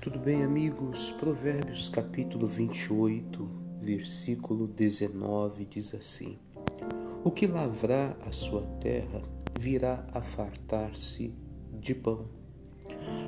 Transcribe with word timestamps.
Tudo 0.00 0.18
bem, 0.18 0.42
amigos? 0.42 1.10
Provérbios 1.10 1.90
capítulo 1.90 2.46
28, 2.46 3.46
versículo 3.82 4.66
19 4.66 5.66
diz 5.66 5.94
assim: 5.94 6.38
O 7.22 7.30
que 7.30 7.46
lavrar 7.46 8.16
a 8.22 8.32
sua 8.32 8.62
terra 8.80 9.20
virá 9.60 10.06
a 10.14 10.22
fartar-se 10.22 11.34
de 11.78 11.94
pão, 11.94 12.24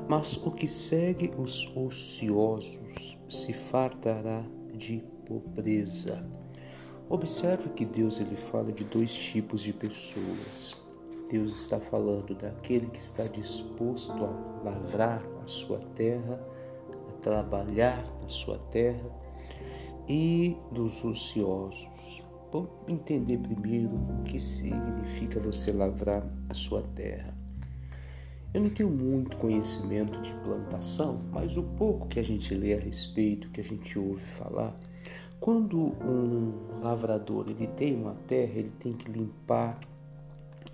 mas 0.09 0.39
o 0.39 0.51
que 0.51 0.67
segue 0.67 1.31
os 1.37 1.71
ociosos 1.77 3.19
se 3.29 3.53
fartará 3.53 4.43
de 4.73 5.05
pobreza. 5.27 6.25
Observe 7.07 7.69
que 7.69 7.85
Deus 7.85 8.19
ele 8.19 8.35
fala 8.35 8.73
de 8.73 8.83
dois 8.83 9.15
tipos 9.15 9.61
de 9.61 9.75
pessoas. 9.75 10.75
Deus 11.29 11.55
está 11.55 11.79
falando 11.79 12.35
daquele 12.35 12.87
que 12.87 12.99
está 12.99 13.25
disposto 13.25 14.13
a 14.13 14.63
lavrar 14.65 15.23
a 15.43 15.47
sua 15.47 15.79
terra 15.79 16.41
trabalhar 17.23 18.05
na 18.21 18.29
sua 18.29 18.59
terra 18.59 19.09
e 20.09 20.57
dos 20.71 21.03
ociosos. 21.05 22.23
Vamos 22.53 22.69
entender 22.87 23.39
primeiro 23.39 23.95
o 23.95 24.23
que 24.25 24.39
significa 24.39 25.41
você 25.41 25.73
lavrar 25.73 26.27
a 26.51 26.55
sua 26.55 26.83
terra. 26.95 27.35
Eu 28.53 28.61
não 28.61 28.69
tenho 28.69 28.91
muito 28.91 29.39
conhecimento 29.39 30.21
de 30.21 30.35
plantação, 30.35 31.23
mas 31.33 31.57
o 31.57 31.63
pouco 31.63 32.07
que 32.09 32.21
a 32.21 32.23
gente 32.23 32.55
lê 32.55 32.75
a 32.75 32.79
respeito, 32.79 33.49
que 33.49 33.63
a 33.63 33.65
gente 33.65 33.99
ouve 33.99 34.21
falar, 34.21 34.79
quando 35.41 35.79
um 35.79 36.53
lavrador 36.83 37.47
ele 37.49 37.67
tem 37.69 37.97
uma 37.97 38.15
terra, 38.15 38.59
ele 38.59 38.73
tem 38.79 38.93
que 38.93 39.11
limpar 39.11 39.81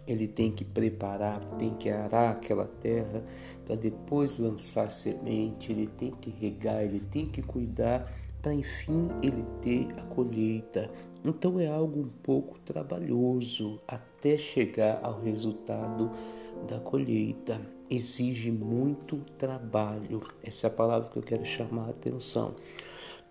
ele 0.09 0.27
tem 0.27 0.51
que 0.51 0.65
preparar, 0.65 1.41
tem 1.59 1.75
que 1.75 1.91
arar 1.91 2.33
aquela 2.33 2.65
terra 2.65 3.23
para 3.67 3.77
depois 3.77 4.39
lançar 4.39 4.91
semente, 4.91 5.71
ele 5.71 5.87
tem 5.87 6.11
que 6.11 6.31
regar, 6.31 6.83
ele 6.83 7.01
tem 7.01 7.27
que 7.27 7.43
cuidar 7.43 8.11
para 8.41 8.55
enfim 8.55 9.09
ele 9.23 9.45
ter 9.61 9.89
a 9.99 10.03
colheita. 10.07 10.91
Então 11.23 11.61
é 11.61 11.67
algo 11.67 12.01
um 12.01 12.09
pouco 12.23 12.59
trabalhoso 12.61 13.81
até 13.87 14.39
chegar 14.39 15.01
ao 15.03 15.21
resultado 15.21 16.11
da 16.67 16.79
colheita. 16.81 17.61
Exige 17.91 18.51
muito 18.51 19.19
trabalho. 19.37 20.23
Essa 20.43 20.67
é 20.67 20.71
a 20.71 20.73
palavra 20.73 21.11
que 21.11 21.19
eu 21.19 21.23
quero 21.23 21.45
chamar 21.45 21.87
a 21.87 21.91
atenção. 21.91 22.55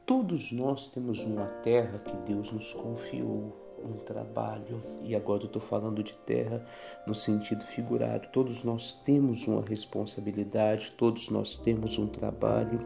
Todos 0.05 0.51
nós 0.51 0.87
temos 0.87 1.23
uma 1.23 1.47
terra 1.47 1.99
que 1.99 2.15
Deus 2.31 2.51
nos 2.51 2.73
confiou 2.73 3.66
um 3.83 3.93
trabalho, 3.93 4.81
e 5.01 5.15
agora 5.15 5.43
eu 5.43 5.47
estou 5.47 5.61
falando 5.61 6.03
de 6.03 6.15
terra 6.17 6.63
no 7.05 7.15
sentido 7.15 7.63
figurado. 7.65 8.27
Todos 8.31 8.63
nós 8.63 8.93
temos 8.93 9.47
uma 9.47 9.61
responsabilidade, 9.61 10.91
todos 10.97 11.29
nós 11.29 11.57
temos 11.57 11.97
um 11.97 12.07
trabalho, 12.07 12.81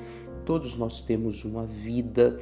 todos 0.46 0.76
nós 0.76 1.02
temos 1.02 1.44
uma 1.44 1.66
vida, 1.66 2.40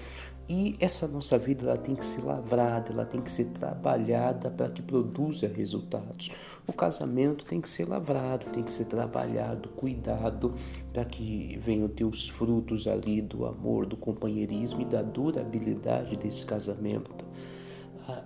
e 0.51 0.75
essa 0.79 1.07
nossa 1.07 1.37
vida 1.37 1.63
ela 1.63 1.77
tem 1.77 1.93
que 1.93 2.03
ser 2.03 2.23
lavrada, 2.23 2.91
ela 2.91 3.05
tem 3.05 3.21
que 3.21 3.29
ser 3.29 3.45
trabalhada 3.49 4.49
para 4.49 4.67
que 4.67 4.81
produza 4.81 5.47
resultados. 5.47 6.31
O 6.65 6.73
casamento 6.73 7.45
tem 7.45 7.61
que 7.61 7.69
ser 7.69 7.87
lavrado, 7.87 8.47
tem 8.47 8.63
que 8.63 8.73
ser 8.73 8.85
trabalhado, 8.85 9.69
cuidado, 9.69 10.55
para 10.91 11.05
que 11.05 11.55
venham 11.61 11.87
ter 11.87 12.03
os 12.03 12.27
frutos 12.27 12.87
ali 12.87 13.21
do 13.21 13.45
amor, 13.45 13.85
do 13.85 13.95
companheirismo 13.95 14.81
e 14.81 14.85
da 14.85 15.03
durabilidade 15.03 16.17
desse 16.17 16.43
casamento 16.43 17.29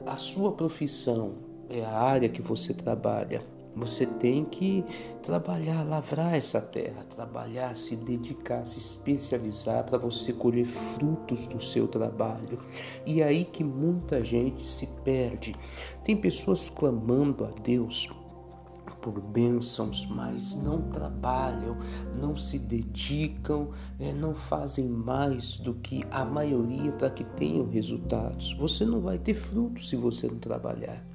a, 0.05 0.17
sua 0.17 0.51
profissão 0.51 1.33
é 1.69 1.83
a 1.83 1.91
área 1.91 2.29
que 2.29 2.41
você 2.41 2.73
trabalha, 2.73 3.41
você 3.75 4.05
tem 4.05 4.45
que 4.45 4.83
trabalhar, 5.23 5.83
lavrar 5.83 6.35
essa 6.35 6.61
terra, 6.61 7.03
trabalhar, 7.09 7.75
se 7.75 7.95
dedicar, 7.95 8.65
se 8.65 8.77
especializar 8.77 9.83
para 9.83 9.97
você 9.97 10.31
colher 10.31 10.65
frutos 10.65 11.47
do 11.47 11.61
seu 11.61 11.88
trabalho. 11.88 12.59
E 13.05 13.22
é 13.22 13.25
aí 13.25 13.43
que 13.43 13.63
muita 13.63 14.23
gente 14.23 14.66
se 14.66 14.85
perde. 15.03 15.55
Tem 16.03 16.16
pessoas 16.16 16.69
clamando 16.69 17.45
a 17.45 17.49
Deus 17.49 18.11
por 19.03 19.19
bênçãos, 19.19 20.08
mas 20.09 20.56
não 20.56 20.81
trabalham, 20.84 21.78
não 22.18 22.38
se 22.38 22.58
dedicam, 22.58 23.72
é, 24.00 24.14
não 24.14 24.34
fazem 24.34 24.88
mais 24.88 25.58
do 25.58 25.74
que 25.74 26.06
a 26.09 26.24
maioria 26.24 26.94
para 26.94 27.09
que 27.09 27.25
tenham 27.25 27.68
resultados. 27.68 28.53
Você 28.53 28.86
não 28.86 29.02
vai 29.02 29.18
ter 29.18 29.34
fruto 29.34 29.84
se 29.84 29.97
você 29.97 30.28
não 30.28 30.40
trabalhar. 30.40 31.06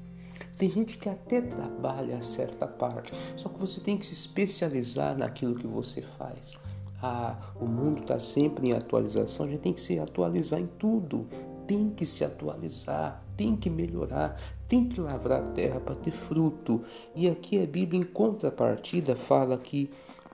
Tem 0.58 0.70
gente 0.70 0.98
que 0.98 1.08
até 1.08 1.40
trabalha 1.40 2.18
a 2.18 2.22
certa 2.22 2.66
parte, 2.66 3.12
só 3.36 3.48
que 3.48 3.58
você 3.58 3.80
tem 3.80 3.96
que 3.96 4.04
se 4.04 4.12
especializar 4.12 5.16
naquilo 5.16 5.54
que 5.54 5.66
você 5.66 6.02
faz. 6.02 6.58
Ah, 7.00 7.38
o 7.60 7.64
mundo 7.64 8.02
está 8.02 8.18
sempre 8.18 8.68
em 8.68 8.72
atualização, 8.72 9.46
a 9.46 9.48
gente 9.48 9.60
tem 9.60 9.72
que 9.72 9.80
se 9.80 9.98
atualizar 9.98 10.60
em 10.60 10.66
tudo 10.66 11.26
tem 11.68 11.90
que 11.90 12.06
se 12.06 12.24
atualizar, 12.24 13.22
tem 13.36 13.54
que 13.54 13.68
melhorar, 13.68 14.40
tem 14.66 14.88
que 14.88 14.98
lavrar 14.98 15.42
a 15.42 15.50
terra 15.50 15.78
para 15.78 15.94
ter 15.94 16.10
fruto. 16.10 16.82
E 17.14 17.28
aqui 17.28 17.62
a 17.62 17.66
Bíblia, 17.66 18.00
em 18.00 18.04
contrapartida, 18.04 19.14
fala 19.14 19.58
que 19.58 19.90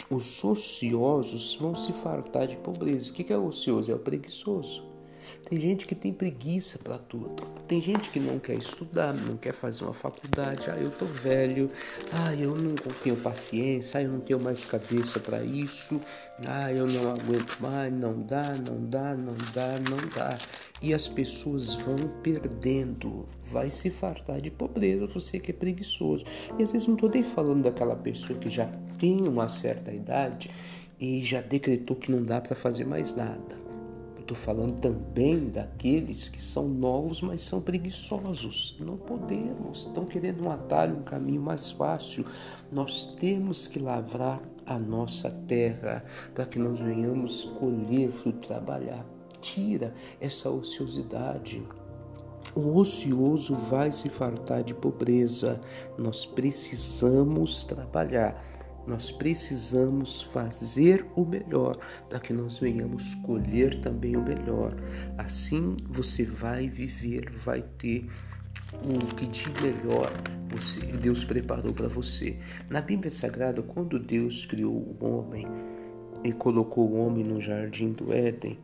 os 0.09 0.43
ociosos 0.45 1.57
vão 1.61 1.75
se 1.75 1.93
fartar 1.93 2.47
de 2.47 2.57
pobreza. 2.57 3.11
O 3.11 3.15
que 3.15 3.33
é 3.33 3.37
ocioso? 3.37 3.91
É 3.91 3.95
o 3.95 3.99
preguiçoso. 3.99 4.94
Tem 5.49 5.61
gente 5.61 5.87
que 5.87 5.95
tem 5.95 6.13
preguiça 6.13 6.79
para 6.79 6.99
tudo. 6.99 7.43
Tem 7.69 7.81
gente 7.81 8.11
que 8.11 8.19
não 8.19 8.39
quer 8.39 8.55
estudar, 8.55 9.13
não 9.13 9.37
quer 9.37 9.53
fazer 9.53 9.85
uma 9.85 9.95
faculdade. 9.95 10.71
Ah, 10.71 10.77
eu 10.77 10.91
tô 10.91 11.05
velho. 11.05 11.71
Ah, 12.13 12.35
eu 12.35 12.57
não 12.57 12.75
tenho 13.03 13.17
paciência. 13.17 14.01
Ah, 14.01 14.03
eu 14.03 14.11
não 14.11 14.21
tenho 14.21 14.41
mais 14.41 14.67
cabeça 14.67 15.21
para 15.21 15.43
isso. 15.45 16.01
Ah, 16.47 16.73
eu 16.73 16.87
não 16.87 17.11
aguento 17.11 17.57
mais. 17.61 17.93
Não 17.93 18.21
dá, 18.23 18.55
não 18.55 18.85
dá, 18.85 19.15
não 19.15 19.35
dá, 19.53 19.79
não 19.91 20.09
dá. 20.15 20.39
E 20.83 20.93
as 20.93 21.09
pessoas 21.09 21.75
vão 21.75 21.97
perdendo. 22.23 23.27
Vai 23.45 23.71
se 23.71 23.91
fartar 23.91 24.41
de 24.41 24.51
pobreza 24.51 25.07
você 25.07 25.39
que 25.39 25.51
é 25.51 25.55
preguiçoso. 25.55 26.25
E 26.59 26.63
às 26.63 26.73
vezes 26.73 26.89
não 26.89 26.97
tô 26.97 27.09
nem 27.09 27.23
falando 27.23 27.63
daquela 27.63 27.97
pessoa 27.97 28.39
que 28.39 28.51
já 28.51 28.67
tem 28.99 29.27
uma 29.27 29.49
certa 29.49 29.93
idade 29.93 30.51
e 31.01 31.21
já 31.25 31.41
decretou 31.41 31.97
que 31.97 32.11
não 32.11 32.23
dá 32.23 32.41
para 32.41 32.55
fazer 32.55 32.85
mais 32.85 33.15
nada. 33.15 33.64
Estou 34.25 34.39
falando 34.39 34.81
também 34.81 35.51
daqueles 35.51 36.31
que 36.31 36.41
são 36.41 36.67
novos, 36.67 37.21
mas 37.21 37.43
são 37.43 37.61
preguiçosos. 37.61 38.75
Não 38.81 38.97
podemos, 38.97 39.81
estão 39.81 40.07
querendo 40.07 40.47
um 40.47 40.51
atalho, 40.51 40.97
um 40.97 41.03
caminho 41.03 41.43
mais 41.43 41.71
fácil. 41.71 42.25
Nós 42.73 43.05
temos 43.21 43.67
que 43.67 43.79
lavrar 43.79 44.41
a 44.65 44.79
nossa 44.79 45.31
terra 45.31 46.03
para 46.35 46.47
que 46.47 46.59
nós 46.59 46.79
venhamos 46.79 47.45
colher 47.61 48.11
fruto, 48.11 48.49
trabalhar. 48.49 49.05
Tira 49.43 49.93
essa 50.19 50.49
ociosidade. 50.49 51.63
O 52.55 52.79
ocioso 52.79 53.55
vai 53.55 53.93
se 53.93 54.09
fartar 54.09 54.63
de 54.63 54.73
pobreza. 54.73 55.61
Nós 55.99 56.25
precisamos 56.25 57.63
trabalhar 57.65 58.43
nós 58.87 59.11
precisamos 59.11 60.23
fazer 60.23 61.07
o 61.17 61.25
melhor 61.25 61.79
para 62.09 62.21
que 62.21 62.33
nós 62.33 62.59
venhamos 62.59 63.15
colher 63.17 63.81
também 63.81 64.17
o 64.17 64.23
melhor. 64.23 64.75
Assim 65.17 65.77
você 65.89 66.25
vai 66.25 66.69
viver, 66.69 67.31
vai 67.31 67.63
ter 67.63 68.07
o 68.85 69.15
que 69.15 69.27
de 69.27 69.49
melhor 69.63 70.13
você, 70.49 70.81
Deus 70.81 71.25
preparou 71.25 71.73
para 71.73 71.89
você. 71.89 72.37
Na 72.69 72.81
Bíblia 72.81 73.11
Sagrada, 73.11 73.63
quando 73.63 73.99
Deus 73.99 74.45
criou 74.45 74.75
o 74.75 75.05
homem 75.05 75.47
e 76.23 76.33
colocou 76.33 76.91
o 76.91 76.97
homem 76.99 77.25
no 77.25 77.41
jardim 77.41 77.93
do 77.93 78.13
Éden, 78.13 78.59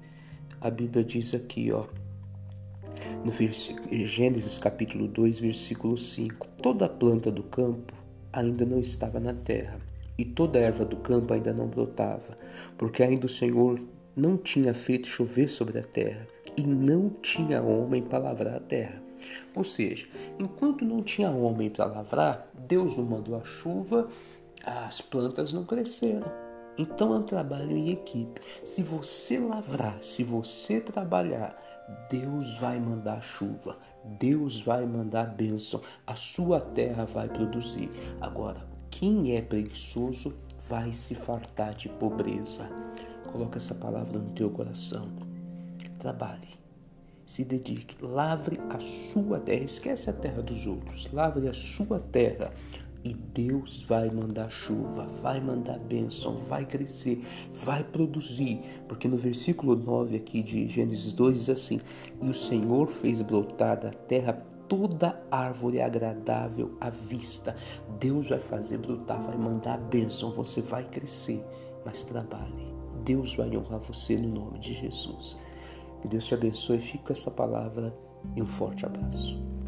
a 0.61 0.71
Bíblia 0.71 1.03
diz 1.03 1.35
aqui, 1.35 1.73
ó, 1.73 1.87
no 3.25 3.33
Gênesis 4.07 4.59
capítulo 4.59 5.09
2, 5.09 5.39
versículo 5.39 5.97
5: 5.97 6.47
Toda 6.63 6.89
planta 6.89 7.31
do 7.31 7.43
campo 7.43 7.95
ainda 8.33 8.67
não 8.67 8.79
estava 8.79 9.19
na 9.19 9.33
terra 9.33 9.90
e 10.21 10.25
toda 10.27 10.59
a 10.59 10.63
erva 10.63 10.85
do 10.85 10.99
campo 10.99 11.33
ainda 11.33 11.51
não 11.51 11.67
brotava, 11.67 12.37
porque 12.77 13.03
ainda 13.03 13.25
o 13.25 13.29
Senhor 13.29 13.81
não 14.15 14.37
tinha 14.37 14.75
feito 14.75 15.09
chover 15.09 15.49
sobre 15.49 15.79
a 15.79 15.83
terra, 15.83 16.27
e 16.59 16.63
não 16.63 17.09
tinha 17.09 17.63
homem 17.63 18.03
para 18.03 18.19
lavrar 18.19 18.57
a 18.57 18.61
terra. 18.61 19.03
Ou 19.55 19.65
seja, 19.65 20.07
enquanto 20.39 20.85
não 20.85 21.03
tinha 21.03 21.31
homem 21.31 21.71
para 21.71 21.87
lavrar, 21.87 22.51
Deus 22.69 22.99
não 22.99 23.05
mandou 23.05 23.35
a 23.35 23.43
chuva, 23.43 24.11
as 24.63 25.01
plantas 25.01 25.55
não 25.55 25.65
cresceram. 25.65 26.31
Então 26.77 27.15
é 27.15 27.19
um 27.19 27.23
trabalho 27.23 27.75
em 27.75 27.89
equipe. 27.89 28.43
Se 28.63 28.83
você 28.83 29.39
lavrar, 29.39 30.03
se 30.03 30.23
você 30.23 30.83
trabalhar, 30.83 31.57
Deus 32.11 32.59
vai 32.59 32.79
mandar 32.79 33.23
chuva, 33.23 33.75
Deus 34.05 34.61
vai 34.61 34.85
mandar 34.85 35.35
bênção, 35.35 35.81
a 36.07 36.15
sua 36.15 36.61
terra 36.61 37.07
vai 37.07 37.29
produzir. 37.29 37.91
Agora, 38.21 38.70
quem 38.91 39.37
é 39.37 39.41
preguiçoso 39.41 40.35
vai 40.69 40.93
se 40.93 41.15
fartar 41.15 41.75
de 41.75 41.89
pobreza. 41.89 42.69
Coloca 43.33 43.59
essa 43.59 43.75
palavra 43.75 44.19
no 44.19 44.31
teu 44.33 44.51
coração. 44.51 45.09
Trabalhe, 45.99 46.49
se 47.27 47.45
dedique, 47.45 47.97
lavre 48.05 48.61
a 48.69 48.79
sua 48.79 49.39
terra. 49.39 49.65
Esquece 49.65 50.11
a 50.11 50.13
terra 50.13 50.43
dos 50.43 50.67
outros. 50.67 51.11
Lavre 51.13 51.49
a 51.49 51.55
sua 51.55 51.99
terra 51.99 52.53
e 53.05 53.15
Deus 53.15 53.83
vai 53.83 54.11
mandar 54.11 54.51
chuva, 54.51 55.07
vai 55.07 55.41
mandar 55.41 55.79
bênção, 55.79 56.37
vai 56.37 56.67
crescer, 56.67 57.25
vai 57.65 57.83
produzir. 57.83 58.61
Porque 58.87 59.09
no 59.09 59.17
versículo 59.17 59.77
9 59.77 60.17
aqui 60.17 60.43
de 60.43 60.69
Gênesis 60.69 61.13
2 61.13 61.39
diz 61.39 61.49
assim: 61.49 61.81
E 62.21 62.29
o 62.29 62.35
Senhor 62.35 62.87
fez 62.87 63.23
brotar 63.23 63.81
da 63.81 63.91
terra 63.91 64.43
toda 64.71 65.21
árvore 65.33 65.83
agradável 65.83 66.77
à 66.81 66.89
vista. 66.89 67.57
Deus 67.99 68.29
vai 68.29 68.39
fazer 68.39 68.79
brotar, 68.79 69.21
vai 69.21 69.37
mandar 69.37 69.77
bênção, 69.77 70.33
você 70.33 70.63
vai 70.63 70.85
crescer, 70.85 71.45
mas 71.85 72.05
trabalhe. 72.05 72.73
Deus 73.05 73.35
vai 73.35 73.55
honrar 73.57 73.81
você 73.81 74.17
no 74.17 74.29
nome 74.29 74.61
de 74.61 74.75
Jesus. 74.75 75.37
Que 76.01 76.07
Deus 76.07 76.25
te 76.25 76.35
abençoe. 76.35 76.79
Fica 76.79 77.07
com 77.07 77.13
essa 77.13 77.31
palavra 77.33 77.93
e 78.37 78.41
um 78.41 78.47
forte 78.47 78.87
abraço. 78.87 79.60